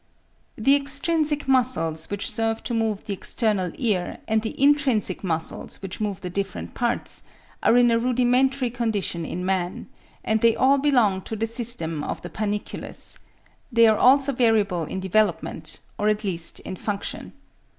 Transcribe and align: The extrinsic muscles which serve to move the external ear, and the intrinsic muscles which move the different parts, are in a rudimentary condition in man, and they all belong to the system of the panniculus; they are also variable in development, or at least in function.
The 0.55 0.75
extrinsic 0.75 1.47
muscles 1.47 2.09
which 2.09 2.31
serve 2.31 2.63
to 2.63 2.73
move 2.73 3.03
the 3.03 3.13
external 3.13 3.71
ear, 3.75 4.17
and 4.27 4.41
the 4.41 4.59
intrinsic 4.59 5.23
muscles 5.23 5.79
which 5.83 6.01
move 6.01 6.21
the 6.21 6.29
different 6.31 6.73
parts, 6.73 7.21
are 7.61 7.77
in 7.77 7.91
a 7.91 7.99
rudimentary 7.99 8.71
condition 8.71 9.25
in 9.25 9.45
man, 9.45 9.89
and 10.23 10.41
they 10.41 10.55
all 10.55 10.79
belong 10.79 11.21
to 11.25 11.35
the 11.35 11.45
system 11.45 12.03
of 12.03 12.23
the 12.23 12.31
panniculus; 12.31 13.19
they 13.71 13.85
are 13.85 13.99
also 13.99 14.31
variable 14.31 14.85
in 14.85 14.99
development, 14.99 15.79
or 15.99 16.09
at 16.09 16.23
least 16.23 16.59
in 16.61 16.75
function. 16.75 17.33